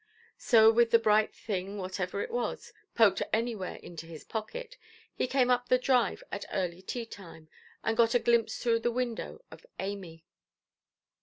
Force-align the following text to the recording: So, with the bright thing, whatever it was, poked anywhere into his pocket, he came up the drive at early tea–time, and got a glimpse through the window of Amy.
So, 0.39 0.71
with 0.71 0.89
the 0.89 0.97
bright 0.97 1.35
thing, 1.35 1.77
whatever 1.77 2.21
it 2.23 2.31
was, 2.31 2.73
poked 2.95 3.21
anywhere 3.31 3.75
into 3.75 4.07
his 4.07 4.23
pocket, 4.23 4.75
he 5.13 5.27
came 5.27 5.51
up 5.51 5.69
the 5.69 5.77
drive 5.77 6.23
at 6.31 6.43
early 6.51 6.81
tea–time, 6.81 7.49
and 7.83 7.95
got 7.95 8.15
a 8.15 8.19
glimpse 8.19 8.57
through 8.57 8.79
the 8.79 8.89
window 8.91 9.43
of 9.51 9.63
Amy. 9.77 10.25